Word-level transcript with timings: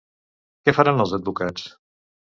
Què 0.69 0.73
faran 0.79 1.05
els 1.05 1.15
advocats? 1.19 1.71